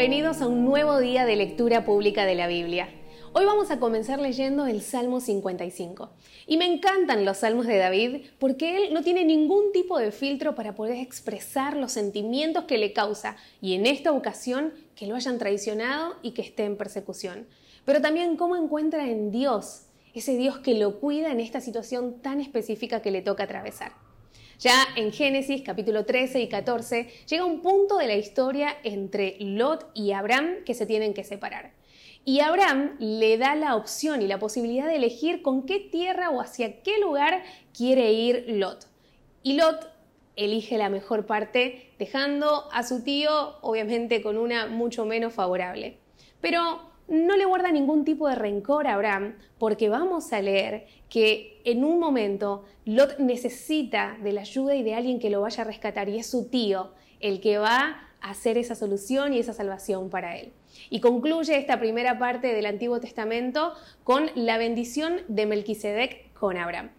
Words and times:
bienvenidos 0.00 0.40
a 0.40 0.46
un 0.46 0.64
nuevo 0.64 0.98
día 0.98 1.26
de 1.26 1.36
lectura 1.36 1.84
pública 1.84 2.24
de 2.24 2.34
la 2.34 2.46
Biblia. 2.46 2.88
Hoy 3.34 3.44
vamos 3.44 3.70
a 3.70 3.78
comenzar 3.78 4.18
leyendo 4.18 4.64
el 4.64 4.80
Salmo 4.80 5.20
55. 5.20 6.08
Y 6.46 6.56
me 6.56 6.64
encantan 6.64 7.26
los 7.26 7.36
salmos 7.36 7.66
de 7.66 7.76
David 7.76 8.22
porque 8.38 8.78
él 8.78 8.94
no 8.94 9.02
tiene 9.02 9.26
ningún 9.26 9.72
tipo 9.72 9.98
de 9.98 10.10
filtro 10.10 10.54
para 10.54 10.74
poder 10.74 10.96
expresar 10.96 11.76
los 11.76 11.92
sentimientos 11.92 12.64
que 12.64 12.78
le 12.78 12.94
causa 12.94 13.36
y 13.60 13.74
en 13.74 13.84
esta 13.84 14.12
ocasión 14.12 14.72
que 14.96 15.06
lo 15.06 15.16
hayan 15.16 15.36
traicionado 15.36 16.14
y 16.22 16.30
que 16.30 16.40
esté 16.40 16.64
en 16.64 16.78
persecución. 16.78 17.46
Pero 17.84 18.00
también 18.00 18.38
cómo 18.38 18.56
encuentra 18.56 19.06
en 19.06 19.30
Dios, 19.30 19.82
ese 20.14 20.34
Dios 20.34 20.60
que 20.60 20.78
lo 20.78 20.98
cuida 20.98 21.30
en 21.30 21.40
esta 21.40 21.60
situación 21.60 22.22
tan 22.22 22.40
específica 22.40 23.02
que 23.02 23.10
le 23.10 23.20
toca 23.20 23.44
atravesar. 23.44 23.92
Ya 24.60 24.86
en 24.94 25.10
Génesis 25.10 25.62
capítulo 25.64 26.04
13 26.04 26.38
y 26.42 26.48
14 26.50 27.08
llega 27.26 27.46
un 27.46 27.62
punto 27.62 27.96
de 27.96 28.06
la 28.06 28.16
historia 28.16 28.76
entre 28.84 29.38
Lot 29.40 29.90
y 29.94 30.12
Abraham 30.12 30.64
que 30.66 30.74
se 30.74 30.84
tienen 30.84 31.14
que 31.14 31.24
separar. 31.24 31.72
Y 32.26 32.40
Abraham 32.40 32.94
le 32.98 33.38
da 33.38 33.54
la 33.54 33.74
opción 33.74 34.20
y 34.20 34.26
la 34.26 34.38
posibilidad 34.38 34.86
de 34.86 34.96
elegir 34.96 35.40
con 35.40 35.64
qué 35.64 35.80
tierra 35.80 36.28
o 36.28 36.42
hacia 36.42 36.82
qué 36.82 37.00
lugar 37.00 37.42
quiere 37.74 38.12
ir 38.12 38.44
Lot. 38.48 38.86
Y 39.42 39.54
Lot 39.54 39.88
elige 40.36 40.76
la 40.76 40.90
mejor 40.90 41.24
parte, 41.24 41.94
dejando 41.98 42.70
a 42.70 42.82
su 42.82 43.02
tío 43.02 43.56
obviamente 43.62 44.20
con 44.20 44.36
una 44.36 44.66
mucho 44.66 45.06
menos 45.06 45.32
favorable. 45.32 45.96
Pero 46.42 46.89
no 47.10 47.36
le 47.36 47.44
guarda 47.44 47.72
ningún 47.72 48.04
tipo 48.04 48.28
de 48.28 48.36
rencor 48.36 48.86
a 48.86 48.94
Abraham, 48.94 49.34
porque 49.58 49.88
vamos 49.88 50.32
a 50.32 50.40
leer 50.40 50.86
que 51.08 51.60
en 51.64 51.84
un 51.84 51.98
momento 51.98 52.64
Lot 52.84 53.18
necesita 53.18 54.16
de 54.22 54.32
la 54.32 54.42
ayuda 54.42 54.76
y 54.76 54.82
de 54.82 54.94
alguien 54.94 55.18
que 55.18 55.28
lo 55.28 55.40
vaya 55.40 55.62
a 55.62 55.66
rescatar, 55.66 56.08
y 56.08 56.18
es 56.18 56.26
su 56.26 56.48
tío 56.48 56.92
el 57.18 57.40
que 57.40 57.58
va 57.58 58.08
a 58.20 58.30
hacer 58.30 58.56
esa 58.56 58.74
solución 58.74 59.34
y 59.34 59.38
esa 59.38 59.52
salvación 59.52 60.08
para 60.08 60.36
él. 60.36 60.52
Y 60.88 61.00
concluye 61.00 61.58
esta 61.58 61.80
primera 61.80 62.18
parte 62.18 62.54
del 62.54 62.66
Antiguo 62.66 63.00
Testamento 63.00 63.74
con 64.04 64.30
la 64.34 64.56
bendición 64.56 65.20
de 65.28 65.46
Melquisedec 65.46 66.32
con 66.32 66.56
Abraham. 66.56 66.90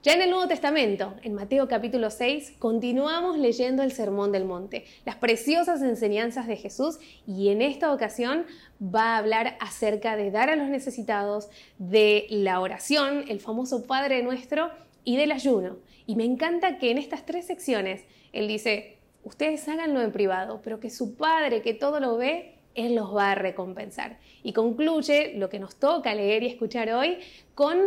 Ya 0.00 0.12
en 0.12 0.22
el 0.22 0.30
Nuevo 0.30 0.46
Testamento, 0.46 1.14
en 1.24 1.34
Mateo 1.34 1.66
capítulo 1.66 2.10
6, 2.10 2.54
continuamos 2.60 3.36
leyendo 3.36 3.82
el 3.82 3.90
Sermón 3.90 4.30
del 4.30 4.44
Monte, 4.44 4.84
las 5.04 5.16
preciosas 5.16 5.82
enseñanzas 5.82 6.46
de 6.46 6.56
Jesús 6.56 7.00
y 7.26 7.48
en 7.48 7.62
esta 7.62 7.92
ocasión 7.92 8.46
va 8.80 9.14
a 9.14 9.18
hablar 9.18 9.56
acerca 9.58 10.14
de 10.14 10.30
dar 10.30 10.50
a 10.50 10.56
los 10.56 10.68
necesitados, 10.68 11.48
de 11.78 12.28
la 12.30 12.60
oración, 12.60 13.24
el 13.26 13.40
famoso 13.40 13.88
Padre 13.88 14.22
Nuestro 14.22 14.70
y 15.02 15.16
del 15.16 15.32
ayuno. 15.32 15.78
Y 16.06 16.14
me 16.14 16.24
encanta 16.24 16.78
que 16.78 16.92
en 16.92 16.98
estas 16.98 17.26
tres 17.26 17.46
secciones 17.46 18.04
Él 18.32 18.46
dice, 18.46 18.98
ustedes 19.24 19.68
háganlo 19.68 20.00
en 20.00 20.12
privado, 20.12 20.60
pero 20.62 20.78
que 20.78 20.90
su 20.90 21.16
Padre 21.16 21.60
que 21.60 21.74
todo 21.74 21.98
lo 21.98 22.16
ve, 22.16 22.54
Él 22.76 22.94
los 22.94 23.16
va 23.16 23.32
a 23.32 23.34
recompensar. 23.34 24.20
Y 24.44 24.52
concluye 24.52 25.32
lo 25.34 25.48
que 25.48 25.58
nos 25.58 25.74
toca 25.74 26.14
leer 26.14 26.44
y 26.44 26.46
escuchar 26.46 26.88
hoy 26.92 27.18
con 27.56 27.80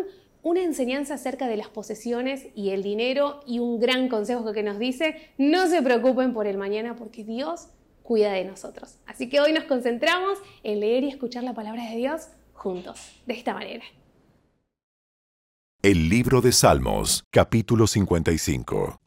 una 0.44 0.64
enseñanza 0.64 1.16
acerca 1.16 1.48
de 1.48 1.58
las 1.58 1.70
posesiones 1.70 2.48
y 2.56 2.72
el 2.72 2.84
dinero 2.84 3.42
y 3.46 3.60
un 3.60 3.80
gran 3.80 4.10
consejo 4.10 4.54
que 4.54 4.64
nos 4.64 4.80
dice, 4.80 5.16
no 5.38 5.68
se 5.68 5.82
preocupen 5.82 6.34
por 6.34 6.48
el 6.48 6.58
mañana 6.58 6.96
porque 6.96 7.24
Dios 7.24 7.68
cuida 8.04 8.32
de 8.34 8.46
nosotros. 8.46 8.98
Así 9.06 9.30
que 9.30 9.40
hoy 9.40 9.54
nos 9.54 9.66
concentramos 9.66 10.40
en 10.64 10.80
leer 10.80 11.04
y 11.04 11.10
escuchar 11.10 11.44
la 11.44 11.54
palabra 11.54 11.90
de 11.90 11.98
Dios 11.98 12.30
juntos, 12.54 13.22
de 13.26 13.34
esta 13.34 13.54
manera. 13.54 13.84
El 15.84 16.10
libro 16.10 16.42
de 16.42 16.52
Salmos, 16.52 17.24
capítulo 17.32 17.88
55. 17.88 19.00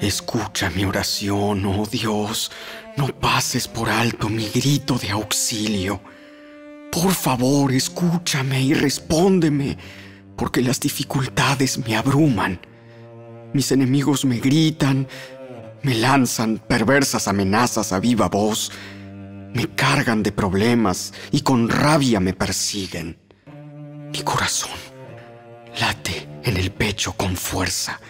Escucha 0.00 0.68
mi 0.70 0.84
oración, 0.84 1.64
oh 1.64 1.86
Dios, 1.86 2.50
no 2.98 3.08
pases 3.18 3.68
por 3.68 3.88
alto 3.88 4.28
mi 4.28 4.48
grito 4.48 4.98
de 4.98 5.10
auxilio 5.10 6.00
por 6.94 7.12
favor, 7.12 7.72
escúchame 7.72 8.62
y 8.62 8.72
respóndeme, 8.72 9.76
porque 10.36 10.62
las 10.62 10.78
dificultades 10.78 11.76
me 11.84 11.96
abruman. 11.96 12.60
Mis 13.52 13.72
enemigos 13.72 14.24
me 14.24 14.38
gritan, 14.38 15.08
me 15.82 15.96
lanzan 15.96 16.58
perversas 16.58 17.26
amenazas 17.26 17.92
a 17.92 17.98
viva 17.98 18.28
voz, 18.28 18.70
me 19.52 19.66
cargan 19.74 20.22
de 20.22 20.30
problemas 20.30 21.12
y 21.32 21.40
con 21.40 21.68
rabia 21.68 22.20
me 22.20 22.32
persiguen. 22.32 23.18
Mi 24.12 24.22
corazón 24.22 24.70
late 25.80 26.28
en 26.44 26.56
el 26.56 26.70
pecho 26.70 27.14
con 27.14 27.36
fuerza, 27.36 28.00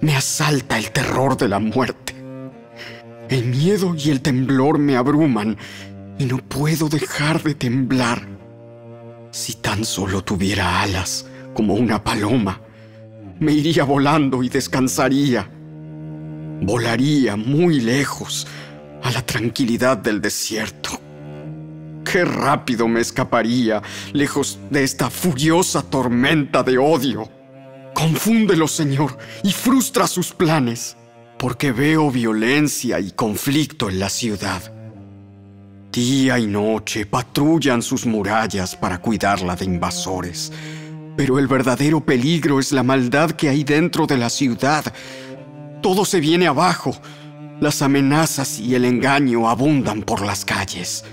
me 0.00 0.16
asalta 0.16 0.78
el 0.78 0.90
terror 0.90 1.36
de 1.36 1.48
la 1.48 1.58
muerte. 1.58 2.14
El 3.28 3.44
miedo 3.44 3.94
y 3.94 4.10
el 4.10 4.22
temblor 4.22 4.78
me 4.78 4.96
abruman 4.96 5.58
y 6.22 6.26
no 6.26 6.38
puedo 6.38 6.88
dejar 6.88 7.42
de 7.42 7.54
temblar. 7.54 8.28
Si 9.32 9.54
tan 9.54 9.84
solo 9.84 10.22
tuviera 10.22 10.80
alas 10.80 11.26
como 11.52 11.74
una 11.74 12.04
paloma, 12.04 12.60
me 13.40 13.52
iría 13.52 13.82
volando 13.82 14.44
y 14.44 14.48
descansaría. 14.48 15.50
Volaría 16.60 17.34
muy 17.34 17.80
lejos 17.80 18.46
a 19.02 19.10
la 19.10 19.26
tranquilidad 19.26 19.96
del 19.96 20.20
desierto. 20.20 20.90
Qué 22.04 22.24
rápido 22.24 22.86
me 22.86 23.00
escaparía 23.00 23.82
lejos 24.12 24.60
de 24.70 24.84
esta 24.84 25.10
furiosa 25.10 25.82
tormenta 25.82 26.62
de 26.62 26.78
odio. 26.78 27.28
Confúndelo, 27.94 28.68
Señor, 28.68 29.18
y 29.42 29.50
frustra 29.50 30.06
sus 30.06 30.32
planes, 30.32 30.96
porque 31.36 31.72
veo 31.72 32.12
violencia 32.12 33.00
y 33.00 33.10
conflicto 33.10 33.90
en 33.90 33.98
la 33.98 34.08
ciudad. 34.08 34.81
Día 35.92 36.38
y 36.38 36.46
noche 36.46 37.04
patrullan 37.04 37.82
sus 37.82 38.06
murallas 38.06 38.74
para 38.74 38.96
cuidarla 38.96 39.56
de 39.56 39.66
invasores. 39.66 40.50
Pero 41.18 41.38
el 41.38 41.46
verdadero 41.46 42.00
peligro 42.00 42.58
es 42.58 42.72
la 42.72 42.82
maldad 42.82 43.32
que 43.32 43.50
hay 43.50 43.62
dentro 43.62 44.06
de 44.06 44.16
la 44.16 44.30
ciudad. 44.30 44.90
Todo 45.82 46.06
se 46.06 46.18
viene 46.20 46.46
abajo. 46.46 46.96
Las 47.60 47.82
amenazas 47.82 48.58
y 48.58 48.74
el 48.74 48.86
engaño 48.86 49.50
abundan 49.50 50.00
por 50.00 50.24
las 50.24 50.46
calles. 50.46 51.04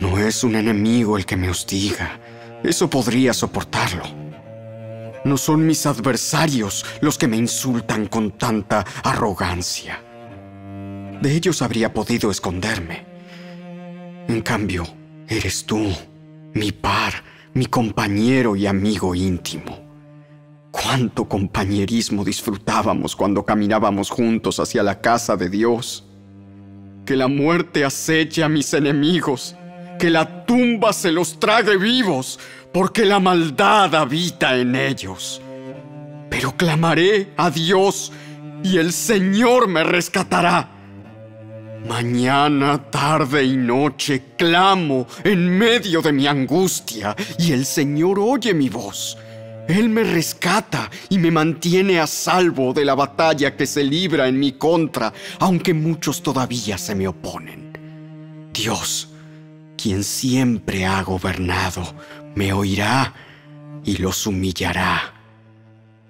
No 0.00 0.16
es 0.16 0.42
un 0.44 0.56
enemigo 0.56 1.18
el 1.18 1.26
que 1.26 1.36
me 1.36 1.50
hostiga. 1.50 2.18
Eso 2.62 2.88
podría 2.88 3.34
soportarlo. 3.34 4.04
No 5.26 5.36
son 5.36 5.66
mis 5.66 5.84
adversarios 5.84 6.86
los 7.02 7.18
que 7.18 7.28
me 7.28 7.36
insultan 7.36 8.06
con 8.06 8.30
tanta 8.30 8.82
arrogancia. 9.02 10.02
De 11.20 11.36
ellos 11.36 11.60
habría 11.60 11.92
podido 11.92 12.30
esconderme. 12.30 13.13
En 14.28 14.40
cambio, 14.40 14.84
eres 15.28 15.66
tú, 15.66 15.92
mi 16.54 16.72
par, 16.72 17.12
mi 17.52 17.66
compañero 17.66 18.56
y 18.56 18.66
amigo 18.66 19.14
íntimo. 19.14 19.78
Cuánto 20.70 21.28
compañerismo 21.28 22.24
disfrutábamos 22.24 23.14
cuando 23.14 23.44
caminábamos 23.44 24.10
juntos 24.10 24.58
hacia 24.58 24.82
la 24.82 25.00
casa 25.00 25.36
de 25.36 25.50
Dios. 25.50 26.04
Que 27.04 27.16
la 27.16 27.28
muerte 27.28 27.84
aceche 27.84 28.42
a 28.42 28.48
mis 28.48 28.72
enemigos, 28.72 29.56
que 29.98 30.10
la 30.10 30.46
tumba 30.46 30.92
se 30.92 31.12
los 31.12 31.38
trague 31.38 31.76
vivos, 31.76 32.40
porque 32.72 33.04
la 33.04 33.20
maldad 33.20 33.94
habita 33.94 34.56
en 34.56 34.74
ellos. 34.74 35.40
Pero 36.30 36.56
clamaré 36.56 37.28
a 37.36 37.50
Dios 37.50 38.10
y 38.64 38.78
el 38.78 38.92
Señor 38.92 39.68
me 39.68 39.84
rescatará. 39.84 40.73
Mañana, 41.84 42.90
tarde 42.90 43.44
y 43.44 43.56
noche 43.56 44.22
clamo 44.38 45.06
en 45.22 45.58
medio 45.58 46.00
de 46.00 46.12
mi 46.12 46.26
angustia 46.26 47.14
y 47.38 47.52
el 47.52 47.66
Señor 47.66 48.18
oye 48.18 48.54
mi 48.54 48.70
voz. 48.70 49.18
Él 49.68 49.90
me 49.90 50.02
rescata 50.02 50.90
y 51.10 51.18
me 51.18 51.30
mantiene 51.30 52.00
a 52.00 52.06
salvo 52.06 52.72
de 52.72 52.84
la 52.84 52.94
batalla 52.94 53.56
que 53.56 53.66
se 53.66 53.84
libra 53.84 54.28
en 54.28 54.38
mi 54.38 54.52
contra, 54.52 55.12
aunque 55.40 55.74
muchos 55.74 56.22
todavía 56.22 56.78
se 56.78 56.94
me 56.94 57.06
oponen. 57.06 58.50
Dios, 58.52 59.10
quien 59.76 60.04
siempre 60.04 60.86
ha 60.86 61.02
gobernado, 61.02 61.82
me 62.34 62.52
oirá 62.52 63.12
y 63.84 63.98
los 63.98 64.26
humillará 64.26 65.13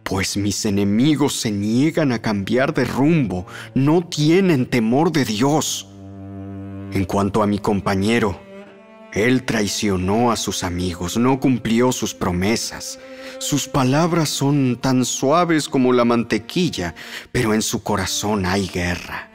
pues 0.04 0.36
mis 0.36 0.64
enemigos 0.66 1.34
se 1.40 1.50
niegan 1.50 2.12
a 2.12 2.20
cambiar 2.20 2.74
de 2.74 2.84
rumbo, 2.84 3.46
no 3.74 4.06
tienen 4.06 4.66
temor 4.66 5.10
de 5.10 5.24
Dios. 5.24 5.88
En 6.92 7.06
cuanto 7.06 7.42
a 7.42 7.46
mi 7.46 7.58
compañero, 7.58 8.38
él 9.14 9.44
traicionó 9.44 10.30
a 10.30 10.36
sus 10.36 10.62
amigos, 10.62 11.16
no 11.16 11.40
cumplió 11.40 11.90
sus 11.90 12.14
promesas. 12.14 12.98
Sus 13.38 13.66
palabras 13.66 14.28
son 14.28 14.78
tan 14.80 15.04
suaves 15.04 15.68
como 15.68 15.92
la 15.92 16.04
mantequilla, 16.04 16.94
pero 17.32 17.54
en 17.54 17.62
su 17.62 17.82
corazón 17.82 18.44
hay 18.44 18.68
guerra. 18.68 19.30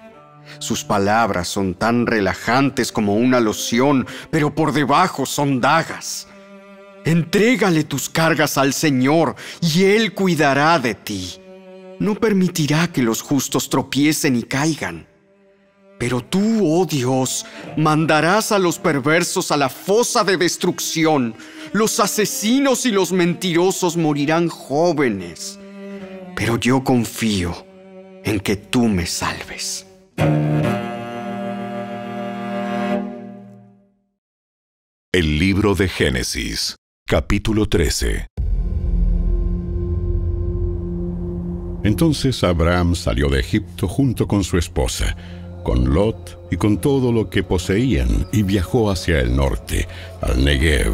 Sus 0.59 0.83
palabras 0.83 1.47
son 1.47 1.73
tan 1.73 2.05
relajantes 2.05 2.91
como 2.91 3.15
una 3.15 3.39
loción, 3.39 4.05
pero 4.29 4.53
por 4.53 4.73
debajo 4.73 5.25
son 5.25 5.61
dagas. 5.61 6.27
Entrégale 7.05 7.83
tus 7.83 8.09
cargas 8.09 8.57
al 8.57 8.73
Señor 8.73 9.35
y 9.61 9.83
Él 9.83 10.13
cuidará 10.13 10.79
de 10.79 10.95
ti. 10.95 11.35
No 11.99 12.15
permitirá 12.15 12.91
que 12.91 13.01
los 13.01 13.21
justos 13.21 13.69
tropiecen 13.69 14.35
y 14.35 14.43
caigan. 14.43 15.07
Pero 15.99 16.23
tú, 16.23 16.61
oh 16.63 16.85
Dios, 16.85 17.45
mandarás 17.75 18.53
a 18.53 18.59
los 18.59 18.79
perversos 18.79 19.51
a 19.51 19.57
la 19.57 19.67
fosa 19.67 20.23
de 20.23 20.37
destrucción. 20.37 21.35
Los 21.73 21.99
asesinos 21.99 22.85
y 22.85 22.91
los 22.91 23.11
mentirosos 23.11 23.97
morirán 23.97 24.47
jóvenes. 24.47 25.59
Pero 26.37 26.57
yo 26.57 26.85
confío 26.85 27.65
en 28.23 28.39
que 28.39 28.55
tú 28.55 28.87
me 28.87 29.05
salves. 29.05 29.85
El 35.11 35.39
libro 35.39 35.75
de 35.75 35.89
Génesis, 35.89 36.77
capítulo 37.09 37.65
13. 37.65 38.27
Entonces 41.83 42.43
Abraham 42.43 42.93
salió 42.93 43.29
de 43.29 43.39
Egipto 43.39 43.87
junto 43.87 44.27
con 44.27 44.43
su 44.43 44.59
esposa 44.59 45.17
con 45.63 45.91
Lot 45.91 46.37
y 46.51 46.57
con 46.57 46.79
todo 46.79 47.11
lo 47.11 47.31
que 47.31 47.41
poseían 47.41 48.27
y 48.31 48.43
viajó 48.43 48.91
hacia 48.91 49.21
el 49.21 49.35
norte, 49.35 49.87
al 50.21 50.45
Negev. 50.45 50.93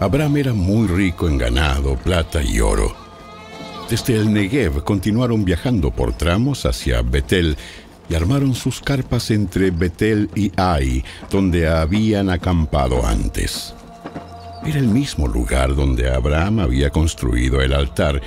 Abraham 0.00 0.36
era 0.36 0.52
muy 0.52 0.86
rico 0.86 1.28
en 1.28 1.38
ganado, 1.38 1.96
plata 1.96 2.42
y 2.42 2.60
oro. 2.60 2.94
Desde 3.88 4.16
el 4.16 4.30
Negev 4.30 4.84
continuaron 4.84 5.46
viajando 5.46 5.90
por 5.90 6.12
tramos 6.12 6.66
hacia 6.66 7.00
Betel 7.00 7.56
y 8.10 8.14
armaron 8.14 8.54
sus 8.54 8.80
carpas 8.80 9.30
entre 9.30 9.70
Betel 9.70 10.28
y 10.34 10.52
Ai, 10.56 11.02
donde 11.30 11.68
habían 11.68 12.28
acampado 12.28 13.06
antes. 13.06 13.74
Era 14.64 14.78
el 14.78 14.88
mismo 14.88 15.26
lugar 15.26 15.74
donde 15.74 16.10
Abraham 16.10 16.60
había 16.60 16.90
construido 16.90 17.62
el 17.62 17.72
altar 17.72 18.20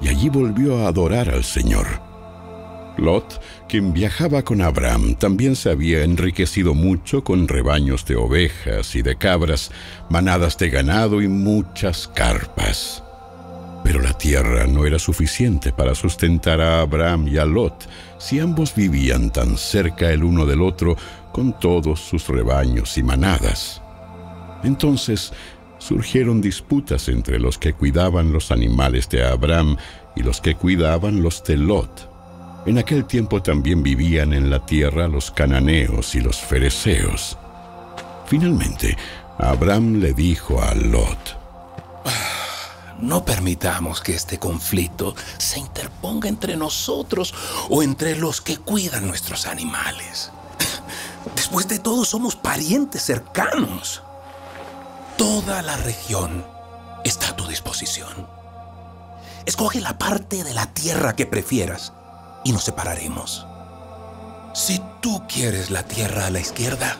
y 0.00 0.08
allí 0.08 0.28
volvió 0.28 0.78
a 0.78 0.88
adorar 0.88 1.28
al 1.30 1.42
Señor. 1.42 1.86
Lot, 2.96 3.40
quien 3.68 3.92
viajaba 3.92 4.42
con 4.42 4.60
Abraham, 4.60 5.16
también 5.16 5.56
se 5.56 5.70
había 5.70 6.04
enriquecido 6.04 6.74
mucho 6.74 7.24
con 7.24 7.48
rebaños 7.48 8.04
de 8.04 8.16
ovejas 8.16 8.94
y 8.94 9.02
de 9.02 9.16
cabras, 9.16 9.70
manadas 10.08 10.58
de 10.58 10.70
ganado 10.70 11.22
y 11.22 11.28
muchas 11.28 12.06
carpas. 12.08 13.02
Pero 13.82 14.00
la 14.00 14.12
tierra 14.12 14.66
no 14.66 14.84
era 14.84 14.98
suficiente 14.98 15.72
para 15.72 15.94
sustentar 15.94 16.60
a 16.60 16.82
Abraham 16.82 17.28
y 17.28 17.38
a 17.38 17.44
Lot 17.46 17.88
si 18.18 18.38
ambos 18.38 18.74
vivían 18.74 19.30
tan 19.30 19.56
cerca 19.56 20.10
el 20.10 20.22
uno 20.22 20.44
del 20.44 20.62
otro 20.62 20.96
con 21.32 21.58
todos 21.58 22.00
sus 22.00 22.28
rebaños 22.28 22.98
y 22.98 23.02
manadas. 23.02 23.82
Entonces 24.62 25.32
surgieron 25.80 26.40
disputas 26.40 27.08
entre 27.08 27.40
los 27.40 27.58
que 27.58 27.72
cuidaban 27.72 28.32
los 28.32 28.52
animales 28.52 29.08
de 29.08 29.24
Abraham 29.24 29.76
y 30.14 30.22
los 30.22 30.40
que 30.40 30.54
cuidaban 30.54 31.22
los 31.22 31.42
de 31.42 31.56
Lot. 31.56 32.08
En 32.66 32.78
aquel 32.78 33.06
tiempo 33.06 33.42
también 33.42 33.82
vivían 33.82 34.32
en 34.32 34.50
la 34.50 34.64
tierra 34.64 35.08
los 35.08 35.30
cananeos 35.30 36.14
y 36.14 36.20
los 36.20 36.38
fereceos. 36.38 37.36
Finalmente, 38.26 38.96
Abraham 39.38 40.00
le 40.00 40.12
dijo 40.12 40.62
a 40.62 40.74
Lot, 40.74 41.40
no 43.00 43.24
permitamos 43.24 44.02
que 44.02 44.14
este 44.14 44.38
conflicto 44.38 45.14
se 45.38 45.58
interponga 45.58 46.28
entre 46.28 46.56
nosotros 46.56 47.34
o 47.70 47.82
entre 47.82 48.14
los 48.14 48.42
que 48.42 48.58
cuidan 48.58 49.06
nuestros 49.06 49.46
animales. 49.46 50.30
Después 51.34 51.66
de 51.66 51.78
todo, 51.78 52.04
somos 52.04 52.36
parientes 52.36 53.02
cercanos. 53.02 54.02
Toda 55.20 55.60
la 55.60 55.76
región 55.76 56.46
está 57.04 57.28
a 57.28 57.36
tu 57.36 57.46
disposición. 57.46 58.26
Escoge 59.44 59.82
la 59.82 59.98
parte 59.98 60.44
de 60.44 60.54
la 60.54 60.72
tierra 60.72 61.14
que 61.14 61.26
prefieras 61.26 61.92
y 62.42 62.52
nos 62.52 62.64
separaremos. 62.64 63.46
Si 64.54 64.80
tú 65.02 65.22
quieres 65.28 65.70
la 65.70 65.82
tierra 65.82 66.24
a 66.24 66.30
la 66.30 66.40
izquierda, 66.40 66.96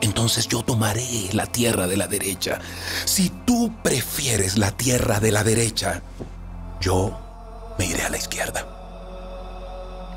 entonces 0.00 0.48
yo 0.48 0.62
tomaré 0.62 1.04
la 1.34 1.44
tierra 1.44 1.86
de 1.86 1.98
la 1.98 2.06
derecha. 2.06 2.60
Si 3.04 3.28
tú 3.44 3.70
prefieres 3.82 4.56
la 4.56 4.70
tierra 4.70 5.20
de 5.20 5.30
la 5.30 5.44
derecha, 5.44 6.00
yo 6.80 7.20
me 7.78 7.84
iré 7.84 8.04
a 8.04 8.08
la 8.08 8.16
izquierda. 8.16 8.66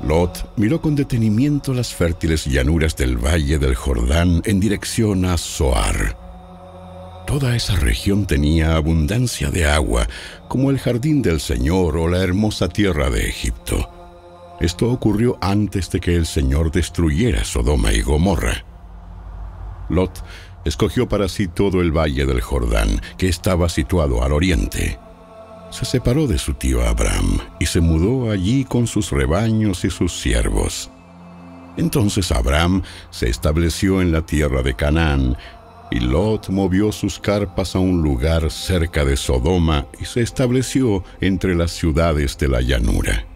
Lot 0.00 0.50
miró 0.56 0.80
con 0.80 0.94
detenimiento 0.94 1.74
las 1.74 1.92
fértiles 1.92 2.46
llanuras 2.46 2.96
del 2.96 3.18
valle 3.18 3.58
del 3.58 3.74
Jordán 3.74 4.40
en 4.46 4.60
dirección 4.60 5.26
a 5.26 5.36
Zoar. 5.36 6.23
Toda 7.26 7.56
esa 7.56 7.74
región 7.76 8.26
tenía 8.26 8.76
abundancia 8.76 9.50
de 9.50 9.64
agua, 9.64 10.06
como 10.48 10.70
el 10.70 10.78
jardín 10.78 11.22
del 11.22 11.40
Señor 11.40 11.96
o 11.96 12.08
la 12.08 12.18
hermosa 12.18 12.68
tierra 12.68 13.10
de 13.10 13.28
Egipto. 13.28 13.88
Esto 14.60 14.90
ocurrió 14.90 15.38
antes 15.40 15.90
de 15.90 16.00
que 16.00 16.14
el 16.14 16.26
Señor 16.26 16.70
destruyera 16.70 17.44
Sodoma 17.44 17.92
y 17.92 18.02
Gomorra. 18.02 18.64
Lot 19.88 20.22
escogió 20.64 21.08
para 21.08 21.28
sí 21.28 21.48
todo 21.48 21.80
el 21.80 21.92
valle 21.92 22.26
del 22.26 22.40
Jordán, 22.40 23.00
que 23.18 23.28
estaba 23.28 23.68
situado 23.68 24.22
al 24.22 24.32
oriente. 24.32 24.98
Se 25.70 25.84
separó 25.84 26.26
de 26.26 26.38
su 26.38 26.54
tío 26.54 26.86
Abraham 26.86 27.38
y 27.58 27.66
se 27.66 27.80
mudó 27.80 28.30
allí 28.30 28.64
con 28.64 28.86
sus 28.86 29.10
rebaños 29.10 29.84
y 29.84 29.90
sus 29.90 30.12
siervos. 30.20 30.90
Entonces 31.76 32.30
Abraham 32.30 32.82
se 33.10 33.28
estableció 33.28 34.00
en 34.00 34.12
la 34.12 34.24
tierra 34.24 34.62
de 34.62 34.74
Canaán, 34.74 35.36
y 35.90 36.00
Lot 36.00 36.48
movió 36.48 36.92
sus 36.92 37.18
carpas 37.18 37.76
a 37.76 37.78
un 37.78 38.02
lugar 38.02 38.50
cerca 38.50 39.04
de 39.04 39.16
Sodoma 39.16 39.86
y 40.00 40.04
se 40.04 40.22
estableció 40.22 41.04
entre 41.20 41.54
las 41.54 41.72
ciudades 41.72 42.38
de 42.38 42.48
la 42.48 42.60
llanura. 42.60 43.26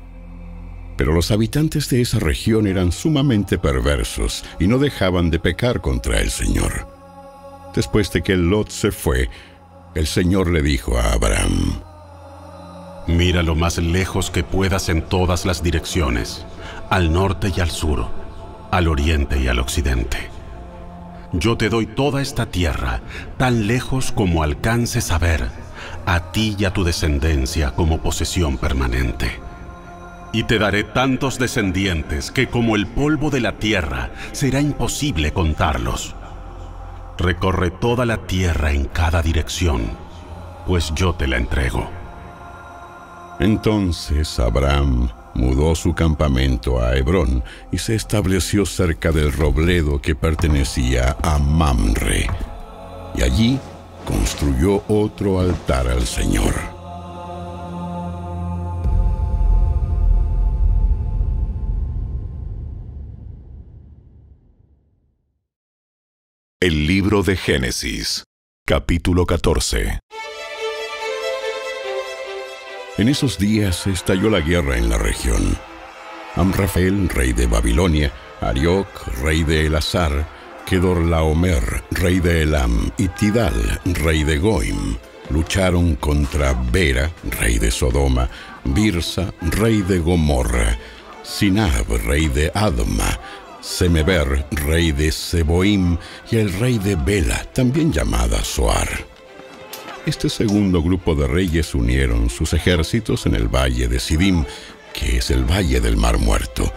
Pero 0.96 1.12
los 1.12 1.30
habitantes 1.30 1.88
de 1.90 2.00
esa 2.00 2.18
región 2.18 2.66
eran 2.66 2.90
sumamente 2.90 3.58
perversos 3.58 4.44
y 4.58 4.66
no 4.66 4.78
dejaban 4.78 5.30
de 5.30 5.38
pecar 5.38 5.80
contra 5.80 6.20
el 6.20 6.30
Señor. 6.30 6.88
Después 7.74 8.10
de 8.12 8.22
que 8.22 8.36
Lot 8.36 8.70
se 8.70 8.90
fue, 8.90 9.28
el 9.94 10.06
Señor 10.06 10.50
le 10.50 10.62
dijo 10.62 10.98
a 10.98 11.12
Abraham, 11.12 11.80
Mira 13.06 13.42
lo 13.42 13.54
más 13.54 13.78
lejos 13.78 14.30
que 14.30 14.42
puedas 14.42 14.88
en 14.88 15.02
todas 15.02 15.46
las 15.46 15.62
direcciones, 15.62 16.44
al 16.90 17.12
norte 17.12 17.52
y 17.56 17.60
al 17.60 17.70
sur, 17.70 18.06
al 18.70 18.88
oriente 18.88 19.40
y 19.40 19.48
al 19.48 19.60
occidente. 19.60 20.37
Yo 21.32 21.56
te 21.56 21.68
doy 21.68 21.86
toda 21.86 22.22
esta 22.22 22.46
tierra, 22.46 23.00
tan 23.36 23.66
lejos 23.66 24.12
como 24.12 24.42
alcances 24.42 25.10
a 25.10 25.18
ver, 25.18 25.50
a 26.06 26.32
ti 26.32 26.56
y 26.58 26.64
a 26.64 26.72
tu 26.72 26.84
descendencia 26.84 27.72
como 27.72 27.98
posesión 27.98 28.56
permanente 28.56 29.48
y 30.32 30.44
te 30.44 30.58
daré 30.58 30.84
tantos 30.84 31.38
descendientes 31.38 32.30
que 32.30 32.48
como 32.48 32.76
el 32.76 32.86
polvo 32.86 33.30
de 33.30 33.40
la 33.40 33.52
tierra 33.58 34.10
será 34.32 34.60
imposible 34.60 35.32
contarlos. 35.32 36.14
Recorre 37.16 37.70
toda 37.70 38.06
la 38.06 38.18
tierra 38.18 38.72
en 38.72 38.84
cada 38.84 39.22
dirección, 39.22 39.90
pues 40.66 40.92
yo 40.94 41.14
te 41.14 41.26
la 41.26 41.36
entrego. 41.36 41.90
Entonces 43.40 44.38
Abraham 44.38 45.08
mudó 45.38 45.74
su 45.76 45.94
campamento 45.94 46.82
a 46.82 46.96
Hebrón 46.96 47.44
y 47.70 47.78
se 47.78 47.94
estableció 47.94 48.66
cerca 48.66 49.12
del 49.12 49.32
robledo 49.32 50.02
que 50.02 50.14
pertenecía 50.14 51.16
a 51.22 51.38
Mamre, 51.38 52.28
y 53.14 53.22
allí 53.22 53.58
construyó 54.04 54.82
otro 54.88 55.38
altar 55.40 55.86
al 55.86 56.06
Señor. 56.06 56.54
El 66.60 66.88
libro 66.88 67.22
de 67.22 67.36
Génesis, 67.36 68.24
capítulo 68.66 69.24
14. 69.24 70.00
En 72.98 73.08
esos 73.08 73.38
días 73.38 73.86
estalló 73.86 74.28
la 74.28 74.40
guerra 74.40 74.76
en 74.76 74.90
la 74.90 74.98
región. 74.98 75.56
Amrafel, 76.34 77.08
rey 77.08 77.32
de 77.32 77.46
Babilonia, 77.46 78.12
Arioc, 78.40 78.88
rey 79.22 79.44
de 79.44 79.66
Elazar, 79.66 80.26
Kedorlaomer, 80.66 81.84
rey 81.92 82.18
de 82.18 82.42
Elam, 82.42 82.90
y 82.98 83.06
Tidal, 83.06 83.80
rey 83.84 84.24
de 84.24 84.38
Goim, 84.38 84.96
lucharon 85.30 85.94
contra 85.94 86.54
Bera, 86.72 87.12
rey 87.38 87.60
de 87.60 87.70
Sodoma, 87.70 88.28
Birsa, 88.64 89.32
rey 89.42 89.80
de 89.82 90.00
Gomorra, 90.00 90.76
Sinab, 91.22 91.86
rey 92.04 92.26
de 92.26 92.50
Adma, 92.52 93.16
Semeber, 93.60 94.44
rey 94.50 94.90
de 94.90 95.12
Seboim, 95.12 95.96
y 96.32 96.36
el 96.36 96.52
rey 96.54 96.78
de 96.78 96.96
Bela, 96.96 97.44
también 97.52 97.92
llamada 97.92 98.42
Soar. 98.42 99.17
Este 100.08 100.30
segundo 100.30 100.82
grupo 100.82 101.14
de 101.14 101.26
reyes 101.26 101.74
unieron 101.74 102.30
sus 102.30 102.54
ejércitos 102.54 103.26
en 103.26 103.34
el 103.34 103.46
valle 103.46 103.88
de 103.88 104.00
Sidim, 104.00 104.42
que 104.94 105.18
es 105.18 105.30
el 105.30 105.44
valle 105.44 105.82
del 105.82 105.98
Mar 105.98 106.16
Muerto. 106.16 106.72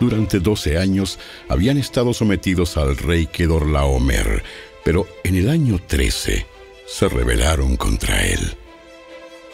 Durante 0.00 0.40
doce 0.40 0.76
años 0.76 1.20
habían 1.48 1.78
estado 1.78 2.12
sometidos 2.12 2.76
al 2.76 2.96
rey 2.96 3.28
Kedorlaomer, 3.28 4.42
pero 4.84 5.06
en 5.22 5.36
el 5.36 5.48
año 5.48 5.78
trece 5.86 6.44
se 6.88 7.08
rebelaron 7.08 7.76
contra 7.76 8.26
él. 8.26 8.40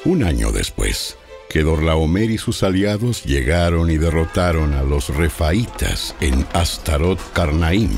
Un 0.06 0.24
año 0.24 0.50
después, 0.50 1.18
Kedorlaomer 1.50 2.30
y 2.30 2.38
sus 2.38 2.62
aliados 2.62 3.24
llegaron 3.24 3.90
y 3.90 3.98
derrotaron 3.98 4.72
a 4.72 4.82
los 4.84 5.14
refaitas 5.14 6.16
en 6.22 6.46
Astarot 6.54 7.20
Karnaim, 7.34 7.90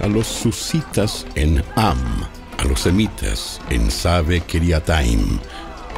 a 0.00 0.06
los 0.06 0.26
susitas 0.26 1.26
en 1.34 1.62
Am, 1.74 2.26
a 2.58 2.64
los 2.64 2.80
semitas 2.80 3.60
en 3.70 3.90
Sabe 3.90 4.40
Kiriataim 4.40 5.38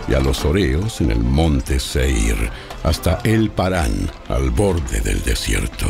y 0.09 0.15
a 0.15 0.21
los 0.21 0.45
oreos 0.45 1.01
en 1.01 1.11
el 1.11 1.21
monte 1.21 1.79
Seir, 1.79 2.51
hasta 2.83 3.21
El 3.25 3.51
Parán, 3.51 4.11
al 4.29 4.51
borde 4.51 5.01
del 5.01 5.23
desierto. 5.23 5.87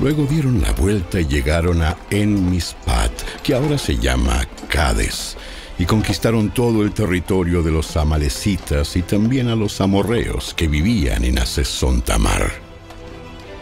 Luego 0.00 0.24
dieron 0.24 0.60
la 0.60 0.72
vuelta 0.72 1.20
y 1.20 1.26
llegaron 1.26 1.82
a 1.82 1.96
En 2.10 2.50
Mispat, 2.50 3.12
que 3.42 3.54
ahora 3.54 3.78
se 3.78 3.98
llama 3.98 4.46
Cades, 4.68 5.36
y 5.78 5.84
conquistaron 5.84 6.50
todo 6.50 6.82
el 6.82 6.92
territorio 6.92 7.62
de 7.62 7.72
los 7.72 7.96
amalecitas 7.96 8.96
y 8.96 9.02
también 9.02 9.48
a 9.48 9.56
los 9.56 9.80
amorreos 9.80 10.54
que 10.54 10.68
vivían 10.68 11.24
en 11.24 11.38
Asesón 11.38 12.02
Tamar. 12.02 12.52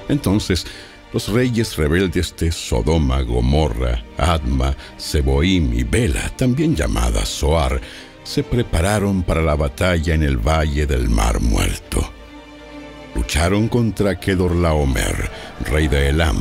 Entonces, 0.08 0.66
los 1.12 1.28
reyes 1.28 1.76
rebeldes 1.76 2.34
de 2.36 2.50
Sodoma, 2.50 3.22
Gomorra, 3.22 4.02
Adma, 4.16 4.74
Seboim 4.96 5.72
y 5.74 5.84
Bela, 5.84 6.28
también 6.36 6.74
llamadas 6.74 7.28
Soar, 7.28 7.80
se 8.24 8.42
prepararon 8.42 9.22
para 9.22 9.42
la 9.42 9.54
batalla 9.54 10.14
en 10.14 10.22
el 10.22 10.36
valle 10.36 10.86
del 10.86 11.08
Mar 11.08 11.40
Muerto. 11.40 12.10
Lucharon 13.14 13.68
contra 13.68 14.18
Kedorlaomer, 14.18 15.30
rey 15.70 15.88
de 15.88 16.08
Elam, 16.08 16.40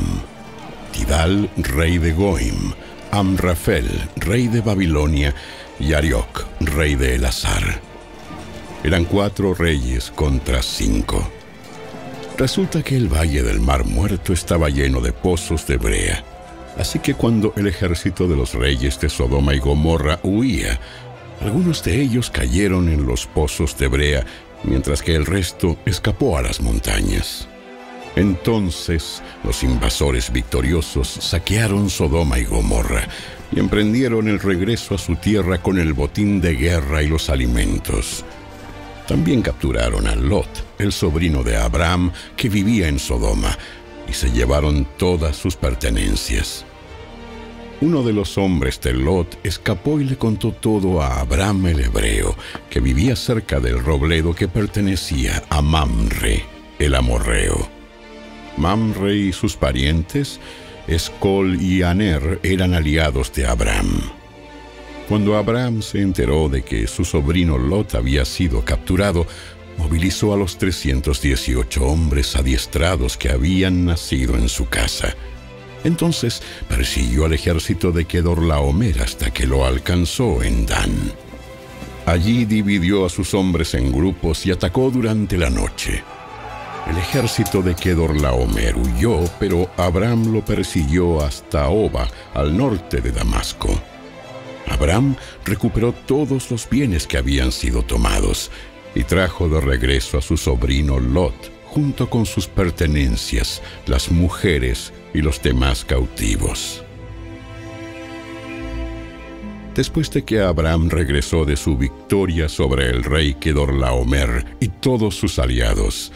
Tidal, 0.92 1.50
rey 1.56 1.98
de 1.98 2.12
Goim, 2.12 2.72
Amrafel, 3.10 3.88
rey 4.16 4.48
de 4.48 4.62
Babilonia, 4.62 5.34
y 5.78 5.94
Ariok, 5.94 6.44
rey 6.60 6.94
de 6.94 7.16
Elazar. 7.16 7.80
Eran 8.84 9.04
cuatro 9.04 9.54
reyes 9.54 10.10
contra 10.14 10.62
cinco. 10.62 11.28
Resulta 12.38 12.82
que 12.82 12.96
el 12.96 13.08
valle 13.08 13.42
del 13.42 13.60
Mar 13.60 13.84
Muerto 13.84 14.32
estaba 14.32 14.70
lleno 14.70 15.00
de 15.00 15.12
pozos 15.12 15.66
de 15.66 15.76
brea. 15.76 16.24
Así 16.78 16.98
que 16.98 17.14
cuando 17.14 17.52
el 17.56 17.66
ejército 17.66 18.26
de 18.26 18.36
los 18.36 18.54
reyes 18.54 18.98
de 18.98 19.10
Sodoma 19.10 19.54
y 19.54 19.58
Gomorra 19.58 20.18
huía, 20.22 20.80
algunos 21.42 21.84
de 21.84 22.00
ellos 22.00 22.30
cayeron 22.30 22.88
en 22.88 23.04
los 23.06 23.26
pozos 23.26 23.76
de 23.76 23.88
brea, 23.88 24.26
mientras 24.64 25.02
que 25.02 25.14
el 25.14 25.26
resto 25.26 25.76
escapó 25.84 26.38
a 26.38 26.42
las 26.42 26.60
montañas. 26.60 27.48
Entonces 28.16 29.22
los 29.44 29.62
invasores 29.62 30.32
victoriosos 30.32 31.08
saquearon 31.08 31.90
Sodoma 31.90 32.38
y 32.38 32.44
Gomorra 32.44 33.06
y 33.50 33.60
emprendieron 33.60 34.28
el 34.28 34.40
regreso 34.40 34.94
a 34.94 34.98
su 34.98 35.16
tierra 35.16 35.62
con 35.62 35.78
el 35.78 35.92
botín 35.92 36.40
de 36.40 36.54
guerra 36.54 37.02
y 37.02 37.08
los 37.08 37.28
alimentos. 37.28 38.24
También 39.12 39.42
capturaron 39.42 40.06
a 40.06 40.14
Lot, 40.16 40.48
el 40.78 40.90
sobrino 40.90 41.44
de 41.44 41.58
Abraham, 41.58 42.12
que 42.34 42.48
vivía 42.48 42.88
en 42.88 42.98
Sodoma, 42.98 43.58
y 44.08 44.14
se 44.14 44.30
llevaron 44.30 44.88
todas 44.96 45.36
sus 45.36 45.54
pertenencias. 45.54 46.64
Uno 47.82 48.02
de 48.04 48.14
los 48.14 48.38
hombres 48.38 48.80
de 48.80 48.94
Lot 48.94 49.38
escapó 49.44 50.00
y 50.00 50.04
le 50.04 50.16
contó 50.16 50.52
todo 50.52 51.02
a 51.02 51.20
Abraham 51.20 51.66
el 51.66 51.80
hebreo, 51.80 52.34
que 52.70 52.80
vivía 52.80 53.14
cerca 53.14 53.60
del 53.60 53.84
robledo 53.84 54.34
que 54.34 54.48
pertenecía 54.48 55.42
a 55.50 55.60
Mamre, 55.60 56.46
el 56.78 56.94
amorreo. 56.94 57.68
Mamre 58.56 59.14
y 59.14 59.32
sus 59.34 59.56
parientes, 59.56 60.40
Escol 60.86 61.60
y 61.60 61.82
Aner, 61.82 62.40
eran 62.42 62.72
aliados 62.72 63.30
de 63.34 63.46
Abraham. 63.46 64.21
Cuando 65.08 65.36
Abraham 65.36 65.82
se 65.82 66.00
enteró 66.00 66.48
de 66.48 66.62
que 66.62 66.86
su 66.86 67.04
sobrino 67.04 67.58
Lot 67.58 67.94
había 67.94 68.24
sido 68.24 68.64
capturado, 68.64 69.26
movilizó 69.76 70.32
a 70.32 70.36
los 70.36 70.58
318 70.58 71.84
hombres 71.84 72.36
adiestrados 72.36 73.16
que 73.16 73.30
habían 73.30 73.84
nacido 73.84 74.36
en 74.36 74.48
su 74.48 74.68
casa. 74.68 75.14
Entonces 75.84 76.42
persiguió 76.68 77.24
al 77.24 77.32
ejército 77.32 77.90
de 77.90 78.04
Kedorlaomer 78.04 79.02
hasta 79.02 79.32
que 79.32 79.46
lo 79.46 79.66
alcanzó 79.66 80.42
en 80.42 80.66
Dan. 80.66 81.12
Allí 82.06 82.44
dividió 82.44 83.04
a 83.04 83.08
sus 83.08 83.34
hombres 83.34 83.74
en 83.74 83.92
grupos 83.92 84.46
y 84.46 84.50
atacó 84.50 84.90
durante 84.90 85.36
la 85.36 85.50
noche. 85.50 86.02
El 86.88 86.98
ejército 86.98 87.62
de 87.62 87.74
Kedorlaomer 87.74 88.76
huyó, 88.76 89.20
pero 89.38 89.70
Abraham 89.76 90.32
lo 90.32 90.44
persiguió 90.44 91.20
hasta 91.20 91.68
Oba, 91.68 92.08
al 92.34 92.56
norte 92.56 93.00
de 93.00 93.12
Damasco. 93.12 93.80
Abraham 94.72 95.16
recuperó 95.44 95.92
todos 95.92 96.50
los 96.50 96.68
bienes 96.68 97.06
que 97.06 97.18
habían 97.18 97.52
sido 97.52 97.82
tomados 97.82 98.50
y 98.94 99.04
trajo 99.04 99.48
de 99.48 99.60
regreso 99.60 100.18
a 100.18 100.22
su 100.22 100.36
sobrino 100.36 100.98
Lot, 100.98 101.52
junto 101.66 102.10
con 102.10 102.26
sus 102.26 102.46
pertenencias, 102.46 103.62
las 103.86 104.10
mujeres 104.10 104.92
y 105.14 105.22
los 105.22 105.42
demás 105.42 105.84
cautivos. 105.84 106.82
Después 109.74 110.10
de 110.10 110.22
que 110.22 110.40
Abraham 110.40 110.90
regresó 110.90 111.46
de 111.46 111.56
su 111.56 111.78
victoria 111.78 112.48
sobre 112.48 112.90
el 112.90 113.02
rey 113.04 113.34
Kedorlaomer 113.34 114.56
y 114.60 114.68
todos 114.68 115.14
sus 115.14 115.38
aliados, 115.38 116.12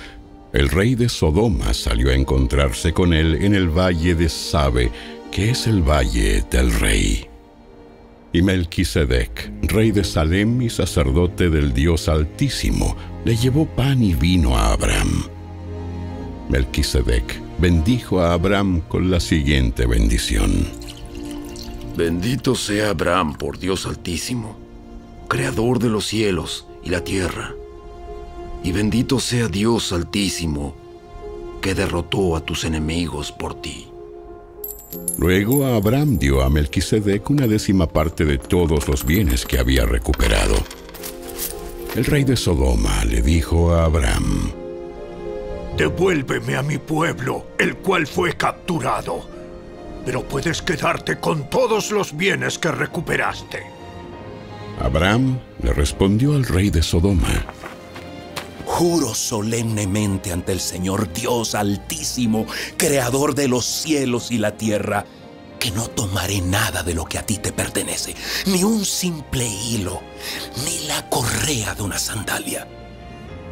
el 0.53 0.69
rey 0.69 0.95
de 0.95 1.09
Sodoma 1.09 1.73
salió 1.73 2.11
a 2.11 2.15
encontrarse 2.15 2.93
con 2.93 3.15
él 3.15 3.37
en 3.43 3.55
el 3.55 3.69
valle 3.69 4.15
de 4.15 4.29
Sabe, 4.29 4.91
que 5.31 5.51
es 5.51 5.67
el 5.67 5.83
valle 5.83 6.43
del 6.51 6.73
rey. 6.73 7.27
Y 8.37 8.43
Melquisedec, 8.43 9.51
rey 9.63 9.93
de 9.93 10.05
Salem 10.05 10.61
y 10.61 10.69
sacerdote 10.69 11.49
del 11.49 11.73
Dios 11.73 12.07
Altísimo, 12.07 12.95
le 13.25 13.35
llevó 13.35 13.65
pan 13.65 14.03
y 14.03 14.13
vino 14.13 14.59
a 14.59 14.75
Abraham. 14.75 15.23
Melquisedec 16.51 17.41
bendijo 17.59 18.21
a 18.21 18.35
Abraham 18.35 18.83
con 18.89 19.11
la 19.11 19.21
siguiente 19.21 19.87
bendición. 19.87 20.69
Bendito 21.97 22.55
sea 22.55 22.91
Abraham 22.91 23.39
por 23.39 23.59
Dios 23.59 23.87
Altísimo, 23.87 24.59
creador 25.29 25.79
de 25.79 25.89
los 25.89 26.05
cielos 26.05 26.67
y 26.85 26.91
la 26.91 27.03
tierra 27.03 27.55
y 28.63 28.73
bendito 28.73 29.19
sea 29.19 29.49
Dios 29.49 29.95
Altísimo, 29.95 30.77
que 31.63 31.75
derrotó 31.75 32.37
a 32.37 32.43
tus 32.43 32.65
enemigos 32.65 33.33
por 33.33 33.63
ti. 33.63 33.87
Luego 35.19 35.67
Abraham 35.67 36.19
dio 36.19 36.43
a 36.43 36.51
Melquisedec 36.51 37.31
una 37.31 37.47
décima 37.47 37.87
parte 37.87 38.25
de 38.25 38.39
todos 38.39 38.87
los 38.89 39.05
bienes 39.05 39.47
que 39.47 39.59
había 39.59 39.87
recuperado. 39.87 40.57
El 41.95 42.05
rey 42.05 42.25
de 42.25 42.37
Sodoma 42.37 43.05
le 43.07 43.23
dijo 43.23 43.75
a 43.75 43.87
Abraham, 43.87 44.53
Devuélveme 45.77 46.57
a 46.57 46.63
mi 46.63 46.79
pueblo, 46.79 47.49
el 47.59 47.77
cual 47.77 48.07
fue 48.07 48.35
capturado, 48.35 49.27
pero 50.05 50.23
puedes 50.23 50.63
quedarte 50.63 51.19
con 51.19 51.51
todos 51.51 51.91
los 51.91 52.17
bienes 52.17 52.59
que 52.59 52.71
recuperaste. 52.71 53.63
Abraham 54.81 55.39
le 55.63 55.73
respondió 55.73 56.35
al 56.35 56.45
rey 56.45 56.71
de 56.71 56.83
Sodoma, 56.83 57.47
Juro 58.77 59.15
solemnemente 59.15 60.33
ante 60.33 60.53
el 60.53 60.61
Señor 60.61 61.11
Dios 61.11 61.55
Altísimo, 61.55 62.45
Creador 62.77 63.35
de 63.35 63.49
los 63.49 63.65
cielos 63.65 64.31
y 64.31 64.37
la 64.37 64.59
tierra, 64.59 65.07
que 65.59 65.71
no 65.71 65.89
tomaré 65.89 66.43
nada 66.43 66.83
de 66.83 66.93
lo 66.93 67.07
que 67.07 67.17
a 67.17 67.25
ti 67.25 67.39
te 67.39 67.53
pertenece, 67.53 68.15
ni 68.45 68.65
un 68.65 68.85
simple 68.85 69.47
hilo, 69.47 70.03
ni 70.67 70.87
la 70.89 71.09
correa 71.09 71.75
de 71.75 71.85
una 71.85 71.99
sandalia. 71.99 72.69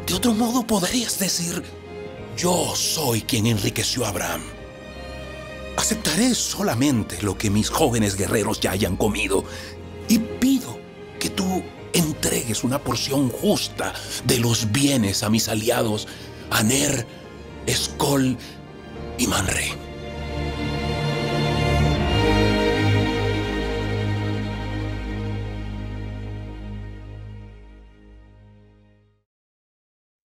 De 0.05 0.13
otro 0.13 0.35
modo 0.35 0.61
podrías 0.67 1.17
decir, 1.17 1.63
yo 2.37 2.75
soy 2.75 3.23
quien 3.23 3.47
enriqueció 3.47 4.05
a 4.05 4.09
Abraham. 4.09 4.43
Aceptaré 5.75 6.35
solamente 6.35 7.19
lo 7.23 7.35
que 7.35 7.49
mis 7.49 7.71
jóvenes 7.71 8.15
guerreros 8.15 8.59
ya 8.59 8.73
hayan 8.73 8.95
comido 8.95 9.43
y 10.07 10.19
pido 10.19 10.77
que 11.19 11.31
tú 11.31 11.63
entregues 11.95 12.63
una 12.63 12.79
porción 12.79 13.29
justa 13.29 13.93
de 14.25 14.39
los 14.39 14.71
bienes 14.71 15.23
a 15.23 15.29
mis 15.29 15.47
aliados, 15.47 16.07
Aner, 16.51 17.07
Escol 17.65 18.37
y 19.17 19.27
Manre. 19.27 19.71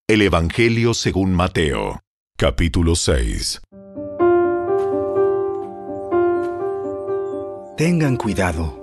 El 0.09 0.23
Evangelio 0.23 0.93
según 0.93 1.33
Mateo, 1.33 2.00
capítulo 2.37 2.97
6. 2.97 3.61
Tengan 7.77 8.17
cuidado 8.17 8.80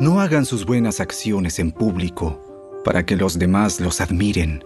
no 0.00 0.20
hagan 0.20 0.46
sus 0.46 0.64
buenas 0.64 1.00
acciones 1.00 1.58
en 1.58 1.72
público 1.72 2.40
para 2.84 3.04
que 3.04 3.16
los 3.16 3.38
demás 3.38 3.80
los 3.80 4.00
admiren, 4.00 4.64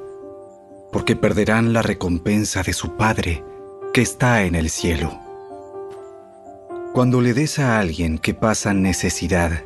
porque 0.92 1.16
perderán 1.16 1.72
la 1.72 1.80
recompensa 1.80 2.62
de 2.62 2.74
su 2.74 2.96
Padre 2.96 3.42
que 3.94 4.02
está 4.02 4.44
en 4.44 4.54
el 4.54 4.68
cielo. 4.68 5.18
Cuando 6.92 7.22
le 7.22 7.32
des 7.32 7.58
a 7.58 7.78
alguien 7.78 8.18
que 8.18 8.34
pasa 8.34 8.74
necesidad, 8.74 9.64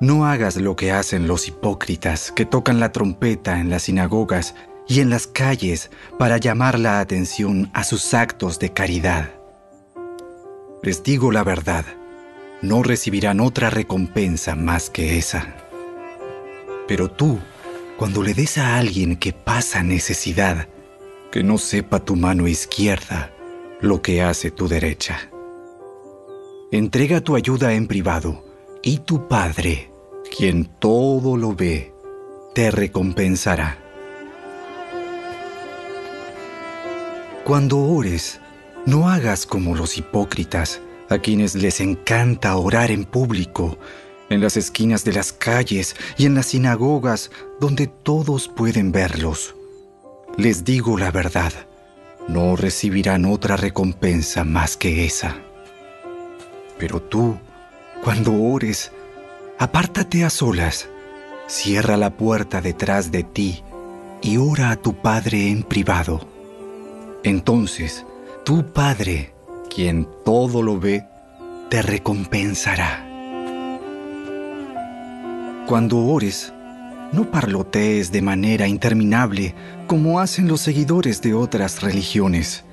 no 0.00 0.26
hagas 0.26 0.56
lo 0.56 0.74
que 0.74 0.90
hacen 0.90 1.28
los 1.28 1.46
hipócritas 1.46 2.32
que 2.32 2.44
tocan 2.44 2.80
la 2.80 2.90
trompeta 2.90 3.60
en 3.60 3.70
las 3.70 3.84
sinagogas 3.84 4.56
y 4.88 4.98
en 4.98 5.10
las 5.10 5.28
calles 5.28 5.90
para 6.18 6.38
llamar 6.38 6.78
la 6.78 6.98
atención 6.98 7.70
a 7.72 7.84
sus 7.84 8.12
actos 8.12 8.58
de 8.58 8.72
caridad. 8.72 9.30
Les 10.82 11.04
digo 11.04 11.30
la 11.30 11.44
verdad, 11.44 11.84
no 12.64 12.82
recibirán 12.82 13.40
otra 13.40 13.70
recompensa 13.70 14.56
más 14.56 14.88
que 14.88 15.18
esa. 15.18 15.54
Pero 16.88 17.10
tú, 17.10 17.38
cuando 17.98 18.22
le 18.22 18.34
des 18.34 18.58
a 18.58 18.78
alguien 18.78 19.16
que 19.16 19.32
pasa 19.32 19.82
necesidad, 19.82 20.68
que 21.30 21.42
no 21.42 21.58
sepa 21.58 22.00
tu 22.00 22.16
mano 22.16 22.48
izquierda 22.48 23.32
lo 23.80 24.00
que 24.00 24.22
hace 24.22 24.50
tu 24.50 24.66
derecha. 24.66 25.30
Entrega 26.72 27.20
tu 27.20 27.36
ayuda 27.36 27.74
en 27.74 27.86
privado 27.86 28.44
y 28.82 28.98
tu 28.98 29.28
Padre, 29.28 29.90
quien 30.36 30.64
todo 30.64 31.36
lo 31.36 31.54
ve, 31.54 31.92
te 32.54 32.70
recompensará. 32.70 33.78
Cuando 37.44 37.78
ores, 37.78 38.40
no 38.86 39.10
hagas 39.10 39.44
como 39.44 39.76
los 39.76 39.98
hipócritas, 39.98 40.80
a 41.08 41.18
quienes 41.18 41.54
les 41.54 41.80
encanta 41.80 42.56
orar 42.56 42.90
en 42.90 43.04
público, 43.04 43.78
en 44.30 44.40
las 44.40 44.56
esquinas 44.56 45.04
de 45.04 45.12
las 45.12 45.32
calles 45.32 45.96
y 46.16 46.26
en 46.26 46.34
las 46.34 46.46
sinagogas 46.46 47.30
donde 47.60 47.86
todos 47.86 48.48
pueden 48.48 48.92
verlos. 48.92 49.54
Les 50.36 50.64
digo 50.64 50.98
la 50.98 51.10
verdad, 51.10 51.52
no 52.28 52.56
recibirán 52.56 53.24
otra 53.26 53.56
recompensa 53.56 54.44
más 54.44 54.76
que 54.76 55.04
esa. 55.04 55.36
Pero 56.78 57.00
tú, 57.00 57.36
cuando 58.02 58.32
ores, 58.32 58.90
apártate 59.58 60.24
a 60.24 60.30
solas, 60.30 60.88
cierra 61.46 61.96
la 61.96 62.16
puerta 62.16 62.60
detrás 62.60 63.12
de 63.12 63.22
ti 63.22 63.62
y 64.22 64.38
ora 64.38 64.70
a 64.70 64.76
tu 64.76 64.94
Padre 64.94 65.50
en 65.50 65.62
privado. 65.62 66.26
Entonces, 67.22 68.04
tu 68.44 68.72
Padre, 68.72 69.33
quien 69.68 70.08
todo 70.24 70.62
lo 70.62 70.78
ve, 70.78 71.06
te 71.68 71.82
recompensará. 71.82 73.04
Cuando 75.66 75.98
ores, 75.98 76.52
no 77.12 77.30
parlotees 77.30 78.12
de 78.12 78.22
manera 78.22 78.66
interminable 78.66 79.54
como 79.86 80.20
hacen 80.20 80.48
los 80.48 80.60
seguidores 80.60 81.22
de 81.22 81.34
otras 81.34 81.82
religiones. 81.82 82.64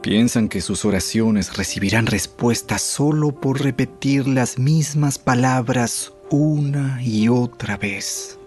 Piensan 0.00 0.48
que 0.48 0.60
sus 0.60 0.84
oraciones 0.84 1.56
recibirán 1.56 2.06
respuesta 2.06 2.78
solo 2.78 3.32
por 3.32 3.62
repetir 3.62 4.28
las 4.28 4.58
mismas 4.58 5.18
palabras 5.18 6.12
una 6.30 7.02
y 7.02 7.28
otra 7.28 7.76
vez. 7.76 8.38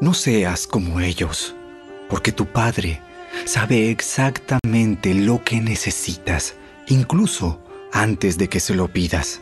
No 0.00 0.14
seas 0.14 0.66
como 0.66 1.00
ellos, 1.00 1.54
porque 2.08 2.32
tu 2.32 2.46
Padre 2.46 3.00
sabe 3.44 3.90
exactamente 3.90 5.14
lo 5.14 5.42
que 5.44 5.60
necesitas, 5.60 6.56
incluso 6.88 7.60
antes 7.92 8.38
de 8.38 8.48
que 8.48 8.60
se 8.60 8.74
lo 8.74 8.88
pidas. 8.92 9.40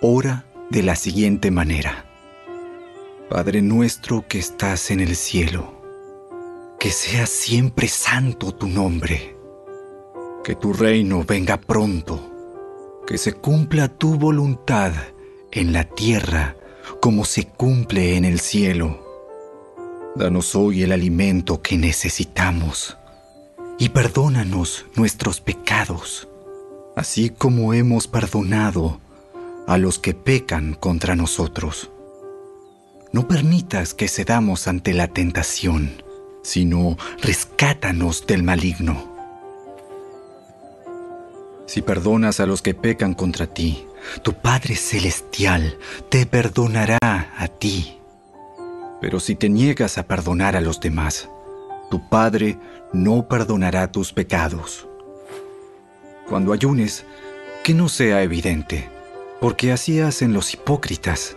Ora 0.00 0.44
de 0.70 0.82
la 0.82 0.96
siguiente 0.96 1.50
manera. 1.50 2.06
Padre 3.28 3.62
nuestro 3.62 4.26
que 4.26 4.38
estás 4.38 4.90
en 4.90 5.00
el 5.00 5.14
cielo, 5.16 5.80
que 6.78 6.90
sea 6.90 7.26
siempre 7.26 7.86
santo 7.88 8.52
tu 8.52 8.66
nombre, 8.66 9.36
que 10.42 10.54
tu 10.54 10.72
reino 10.72 11.24
venga 11.24 11.60
pronto, 11.60 13.00
que 13.06 13.18
se 13.18 13.34
cumpla 13.34 13.88
tu 13.88 14.16
voluntad 14.16 14.92
en 15.52 15.72
la 15.72 15.84
tierra 15.84 16.56
como 17.00 17.24
se 17.24 17.46
cumple 17.46 18.16
en 18.16 18.24
el 18.24 18.40
cielo. 18.40 19.09
Danos 20.16 20.54
hoy 20.54 20.82
el 20.82 20.92
alimento 20.92 21.62
que 21.62 21.76
necesitamos 21.78 22.96
y 23.78 23.90
perdónanos 23.90 24.86
nuestros 24.94 25.40
pecados, 25.40 26.28
así 26.96 27.30
como 27.30 27.74
hemos 27.74 28.08
perdonado 28.08 29.00
a 29.66 29.78
los 29.78 29.98
que 29.98 30.14
pecan 30.14 30.74
contra 30.74 31.16
nosotros. 31.16 31.90
No 33.12 33.26
permitas 33.26 33.94
que 33.94 34.08
cedamos 34.08 34.68
ante 34.68 34.92
la 34.92 35.08
tentación 35.08 36.02
sino 36.42 36.96
rescátanos 37.20 38.26
del 38.26 38.42
maligno. 38.42 39.08
Si 41.66 41.82
perdonas 41.82 42.40
a 42.40 42.46
los 42.46 42.62
que 42.62 42.74
pecan 42.74 43.14
contra 43.14 43.46
ti, 43.46 43.86
tu 44.22 44.34
Padre 44.34 44.74
Celestial 44.74 45.78
te 46.08 46.26
perdonará 46.26 46.98
a 47.00 47.46
ti. 47.46 47.99
Pero 49.00 49.20
si 49.20 49.34
te 49.34 49.48
niegas 49.48 49.98
a 49.98 50.06
perdonar 50.06 50.56
a 50.56 50.60
los 50.60 50.80
demás, 50.80 51.28
tu 51.90 52.08
Padre 52.08 52.58
no 52.92 53.28
perdonará 53.28 53.90
tus 53.90 54.12
pecados. 54.12 54.86
Cuando 56.28 56.52
ayunes, 56.52 57.04
que 57.64 57.74
no 57.74 57.88
sea 57.88 58.22
evidente, 58.22 58.88
porque 59.40 59.72
así 59.72 60.00
hacen 60.00 60.32
los 60.32 60.54
hipócritas, 60.54 61.36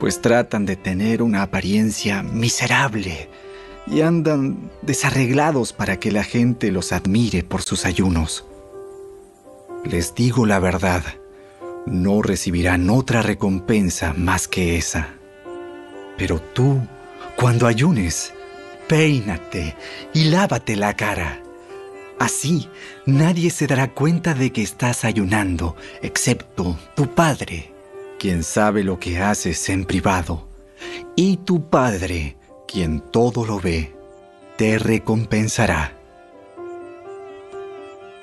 pues 0.00 0.20
tratan 0.20 0.64
de 0.64 0.76
tener 0.76 1.22
una 1.22 1.42
apariencia 1.42 2.22
miserable 2.22 3.28
y 3.86 4.00
andan 4.00 4.70
desarreglados 4.82 5.72
para 5.72 5.98
que 5.98 6.10
la 6.10 6.24
gente 6.24 6.70
los 6.70 6.92
admire 6.92 7.42
por 7.42 7.62
sus 7.62 7.84
ayunos. 7.84 8.44
Les 9.84 10.14
digo 10.14 10.46
la 10.46 10.60
verdad, 10.60 11.02
no 11.86 12.22
recibirán 12.22 12.88
otra 12.90 13.22
recompensa 13.22 14.14
más 14.16 14.46
que 14.48 14.76
esa. 14.76 15.14
Pero 16.16 16.40
tú, 16.40 16.80
cuando 17.36 17.66
ayunes, 17.66 18.32
peínate 18.88 19.76
y 20.12 20.24
lávate 20.24 20.76
la 20.76 20.94
cara. 20.94 21.40
Así 22.18 22.68
nadie 23.04 23.50
se 23.50 23.66
dará 23.66 23.92
cuenta 23.92 24.34
de 24.34 24.52
que 24.52 24.62
estás 24.62 25.04
ayunando, 25.04 25.76
excepto 26.02 26.78
tu 26.94 27.12
Padre, 27.12 27.72
quien 28.18 28.44
sabe 28.44 28.84
lo 28.84 29.00
que 29.00 29.18
haces 29.18 29.68
en 29.68 29.84
privado. 29.84 30.46
Y 31.16 31.38
tu 31.38 31.68
Padre, 31.68 32.36
quien 32.68 33.00
todo 33.00 33.44
lo 33.44 33.58
ve, 33.58 33.92
te 34.56 34.78
recompensará. 34.78 35.98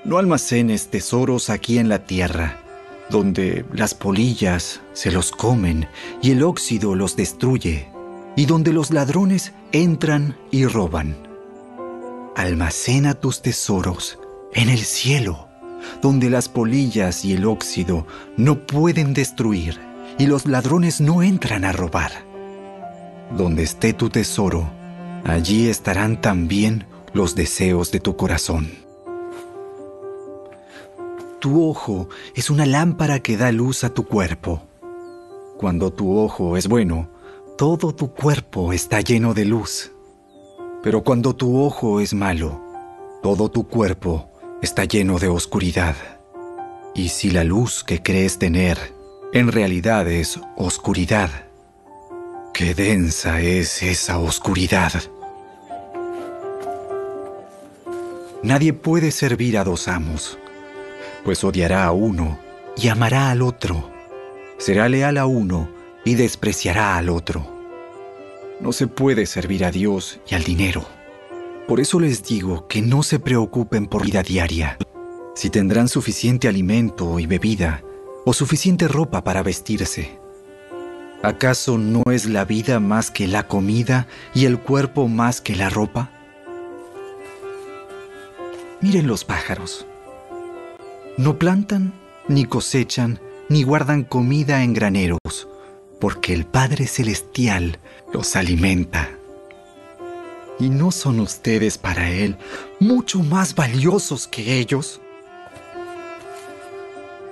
No 0.06 0.18
almacenes 0.18 0.90
tesoros 0.90 1.50
aquí 1.50 1.78
en 1.78 1.90
la 1.90 2.06
tierra, 2.06 2.62
donde 3.10 3.66
las 3.74 3.94
polillas 3.94 4.82
se 4.94 5.12
los 5.12 5.32
comen 5.32 5.88
y 6.22 6.32
el 6.32 6.44
óxido 6.44 6.96
los 6.96 7.16
destruye, 7.16 7.90
y 8.36 8.46
donde 8.46 8.74
los 8.74 8.92
ladrones 8.92 9.54
entran 9.72 10.38
y 10.52 10.66
roban. 10.66 11.18
Almacena 12.36 13.16
tus 13.16 13.42
tesoros 13.42 14.20
en 14.54 14.70
el 14.70 14.80
cielo, 14.80 15.48
donde 16.02 16.30
las 16.30 16.50
polillas 16.50 17.26
y 17.26 17.34
el 17.34 17.46
óxido 17.46 18.06
no 18.38 18.66
pueden 18.66 19.14
destruir 19.14 19.80
y 20.18 20.28
los 20.28 20.46
ladrones 20.46 21.02
no 21.02 21.24
entran 21.24 21.66
a 21.66 21.72
robar 21.72 22.30
donde 23.36 23.64
esté 23.64 23.94
tu 23.94 24.10
tesoro, 24.10 24.70
allí 25.24 25.70
estarán 25.70 26.22
también 26.22 26.86
los 27.14 27.36
deseos 27.36 27.92
de 27.92 28.00
tu 28.00 28.16
corazón. 28.16 28.89
Tu 31.40 31.68
ojo 31.68 32.10
es 32.36 32.50
una 32.50 32.66
lámpara 32.66 33.20
que 33.20 33.38
da 33.38 33.52
luz 33.52 33.84
a 33.84 33.94
tu 33.94 34.06
cuerpo. 34.06 34.62
Cuando 35.58 35.92
tu 35.92 36.18
ojo 36.18 36.58
es 36.58 36.68
bueno, 36.68 37.10
todo 37.58 37.94
tu 37.94 38.14
cuerpo 38.14 38.74
está 38.74 39.02
lleno 39.02 39.34
de 39.34 39.46
luz. 39.46 39.92
Pero 40.84 41.04
cuando 41.04 41.36
tu 41.36 41.62
ojo 41.62 42.00
es 42.00 42.14
malo, 42.14 42.62
todo 43.22 43.50
tu 43.50 43.68
cuerpo 43.68 44.30
está 44.62 44.86
lleno 44.86 45.20
de 45.20 45.28
oscuridad. 45.28 45.96
Y 46.96 47.10
si 47.10 47.32
la 47.32 47.44
luz 47.44 47.84
que 47.84 48.02
crees 48.02 48.40
tener 48.40 48.78
en 49.34 49.52
realidad 49.52 50.08
es 50.08 50.40
oscuridad, 50.58 51.30
Qué 52.60 52.74
densa 52.74 53.40
es 53.40 53.82
esa 53.84 54.20
oscuridad. 54.20 54.92
Nadie 58.44 58.74
puede 58.74 59.12
servir 59.12 59.58
a 59.58 59.64
dos 59.64 59.88
amos, 59.88 60.38
pues 61.24 61.44
odiará 61.44 61.86
a 61.86 61.92
uno 61.92 62.40
y 62.76 62.88
amará 62.88 63.32
al 63.32 63.42
otro. 63.42 63.90
Será 64.58 64.90
leal 64.90 65.18
a 65.18 65.26
uno 65.26 65.70
y 66.06 66.16
despreciará 66.16 66.98
al 66.98 67.10
otro. 67.10 67.46
No 68.60 68.74
se 68.74 68.88
puede 68.88 69.26
servir 69.26 69.64
a 69.64 69.72
Dios 69.72 70.20
y 70.28 70.36
al 70.36 70.44
dinero. 70.44 70.86
Por 71.68 71.80
eso 71.80 72.00
les 72.00 72.24
digo 72.24 72.68
que 72.68 72.82
no 72.82 73.04
se 73.04 73.20
preocupen 73.20 73.86
por 73.86 74.04
vida 74.04 74.24
diaria, 74.24 74.78
si 75.36 75.50
tendrán 75.50 75.88
suficiente 75.88 76.48
alimento 76.48 77.20
y 77.20 77.26
bebida 77.26 77.84
o 78.26 78.34
suficiente 78.34 78.88
ropa 78.88 79.24
para 79.24 79.44
vestirse. 79.44 80.20
¿Acaso 81.22 81.78
no 81.78 82.04
es 82.12 82.26
la 82.26 82.46
vida 82.46 82.80
más 82.80 83.12
que 83.12 83.28
la 83.28 83.48
comida 83.48 84.08
y 84.34 84.46
el 84.46 84.60
cuerpo 84.60 85.08
más 85.08 85.42
que 85.42 85.56
la 85.56 85.70
ropa? 85.70 86.12
Miren 88.82 89.08
los 89.08 89.26
pájaros. 89.26 89.86
No 91.20 91.38
plantan, 91.38 91.92
ni 92.30 92.46
cosechan, 92.46 93.20
ni 93.50 93.64
guardan 93.64 94.06
comida 94.06 94.64
en 94.64 94.74
graneros, 94.74 95.50
porque 96.00 96.34
el 96.34 96.46
Padre 96.46 96.88
Celestial 96.88 97.78
los 98.14 98.38
alimenta. 98.38 99.10
¿Y 100.62 100.70
no 100.70 100.92
son 100.92 101.20
ustedes 101.20 101.78
para 101.78 102.10
Él 102.10 102.38
mucho 102.80 103.22
más 103.22 103.54
valiosos 103.54 104.30
que 104.30 104.60
ellos? 104.60 105.02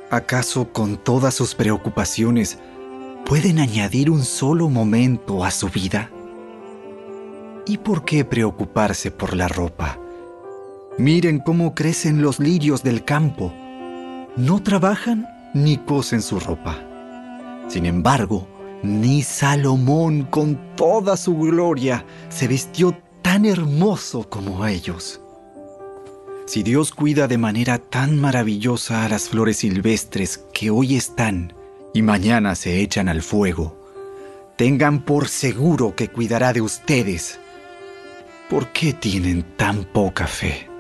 ¿Acaso 0.10 0.74
con 0.74 0.98
todas 0.98 1.34
sus 1.34 1.56
preocupaciones 1.56 2.58
pueden 3.26 3.58
añadir 3.58 4.10
un 4.10 4.26
solo 4.26 4.68
momento 4.68 5.46
a 5.46 5.52
su 5.52 5.70
vida? 5.70 6.12
¿Y 7.66 7.78
por 7.78 8.04
qué 8.04 8.26
preocuparse 8.26 9.12
por 9.12 9.34
la 9.34 9.48
ropa? 9.48 9.98
Miren 10.98 11.40
cómo 11.40 11.74
crecen 11.74 12.22
los 12.22 12.42
lirios 12.42 12.84
del 12.84 13.06
campo. 13.06 13.54
No 14.38 14.62
trabajan 14.62 15.28
ni 15.56 15.78
cosen 15.78 16.22
su 16.22 16.40
ropa. 16.40 16.78
Sin 17.68 17.88
embargo, 17.88 18.48
ni 18.84 19.24
Salomón 19.24 20.26
con 20.26 20.76
toda 20.76 21.18
su 21.18 21.36
gloria 21.36 22.06
se 22.30 22.48
vistió 22.48 22.96
tan 23.24 23.46
hermoso 23.46 24.30
como 24.30 24.68
ellos. 24.68 25.20
Si 26.46 26.62
Dios 26.62 26.92
cuida 26.92 27.28
de 27.28 27.40
manera 27.40 27.80
tan 27.80 28.20
maravillosa 28.20 29.06
a 29.06 29.10
las 29.10 29.28
flores 29.28 29.58
silvestres 29.58 30.38
que 30.54 30.70
hoy 30.70 30.96
están 30.96 31.54
y 31.96 32.04
mañana 32.04 32.54
se 32.54 32.80
echan 32.82 33.10
al 33.10 33.24
fuego, 33.24 33.76
tengan 34.56 35.04
por 35.04 35.30
seguro 35.30 35.96
que 35.96 36.10
cuidará 36.10 36.54
de 36.54 36.62
ustedes. 36.62 37.40
¿Por 38.52 38.72
qué 38.72 38.94
tienen 38.94 39.44
tan 39.58 39.84
poca 39.84 40.28
fe? 40.28 40.77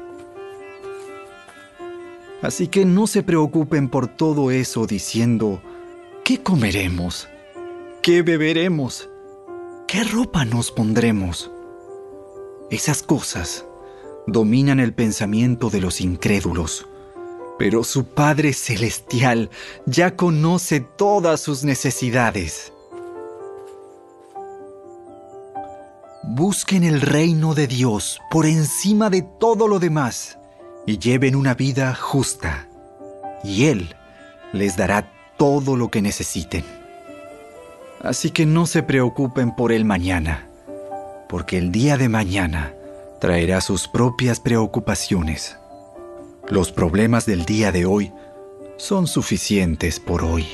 Así 2.41 2.67
que 2.67 2.85
no 2.85 3.07
se 3.07 3.23
preocupen 3.23 3.89
por 3.89 4.07
todo 4.07 4.51
eso 4.51 4.85
diciendo, 4.85 5.61
¿qué 6.23 6.43
comeremos? 6.43 7.27
¿Qué 8.03 8.21
beberemos? 8.21 9.09
¿Qué 9.87 10.03
ropa 10.03 10.45
nos 10.45 10.71
pondremos? 10.71 11.49
Esas 12.69 13.01
cosas 13.01 13.65
dominan 14.27 14.79
el 14.79 14.93
pensamiento 14.93 15.69
de 15.71 15.81
los 15.81 15.99
incrédulos, 15.99 16.87
pero 17.57 17.83
su 17.83 18.05
Padre 18.05 18.53
Celestial 18.53 19.49
ya 19.87 20.15
conoce 20.15 20.79
todas 20.81 21.41
sus 21.41 21.63
necesidades. 21.63 22.71
Busquen 26.23 26.83
el 26.83 27.01
reino 27.01 27.55
de 27.55 27.65
Dios 27.65 28.19
por 28.29 28.45
encima 28.45 29.09
de 29.09 29.23
todo 29.23 29.67
lo 29.67 29.79
demás 29.79 30.36
y 30.87 30.97
lleven 30.97 31.35
una 31.35 31.53
vida 31.53 31.93
justa, 31.93 32.67
y 33.43 33.65
Él 33.65 33.93
les 34.53 34.77
dará 34.77 35.11
todo 35.37 35.75
lo 35.75 35.91
que 35.91 36.01
necesiten. 36.01 36.63
Así 38.01 38.31
que 38.31 38.45
no 38.45 38.65
se 38.65 38.81
preocupen 38.83 39.53
por 39.55 39.71
el 39.73 39.83
mañana, 39.83 40.47
porque 41.27 41.57
el 41.57 41.71
día 41.71 41.97
de 41.97 42.07
mañana 42.09 42.73
traerá 43.19 43.59
sus 43.59 43.87
propias 43.87 44.39
preocupaciones. 44.39 45.57
Los 46.47 46.71
problemas 46.71 47.25
del 47.25 47.43
día 47.45 47.73
de 47.73 47.85
hoy 47.85 48.13
son 48.77 49.07
suficientes 49.07 49.99
por 49.99 50.23
hoy. 50.23 50.47